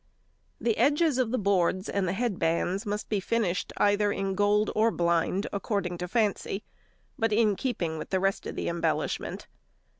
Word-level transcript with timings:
]The 0.67 0.79
edges 0.79 1.19
of 1.19 1.29
the 1.29 1.37
boards 1.37 1.87
and 1.87 2.07
the 2.07 2.13
headbands 2.13 2.87
must 2.87 3.07
be 3.07 3.19
finished 3.19 3.71
either 3.77 4.11
in 4.11 4.33
gold 4.33 4.71
or 4.73 4.89
blind, 4.89 5.45
according 5.53 5.99
to 5.99 6.07
fancy, 6.07 6.63
but 7.19 7.31
in 7.31 7.55
keeping 7.55 7.99
with 7.99 8.09
the 8.09 8.19
rest 8.19 8.47
of 8.47 8.55
the 8.55 8.67
embellishment. 8.67 9.45